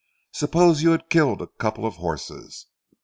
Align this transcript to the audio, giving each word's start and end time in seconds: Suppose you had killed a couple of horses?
Suppose 0.31 0.81
you 0.81 0.89
had 0.89 1.11
killed 1.11 1.43
a 1.43 1.47
couple 1.59 1.85
of 1.85 1.97
horses? 1.97 2.65